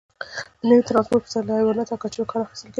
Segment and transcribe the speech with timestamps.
[0.59, 2.69] د نوي ټرانسپورت پرځای له حیواناتو او کچرو کار اخیستل کېده.